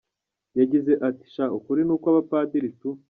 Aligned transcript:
Yagize 0.59 0.91
ati: 1.07 1.25
“Sha 1.33 1.45
ukuri 1.57 1.81
ni 1.83 1.91
ukw’abapadiri 1.95 2.69
tu. 2.79 2.89